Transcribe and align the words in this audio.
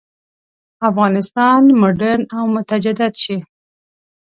افغانستان 0.89 1.61
مډرن 1.81 2.21
او 2.37 2.43
متجدد 2.55 3.13
شي. 3.23 3.37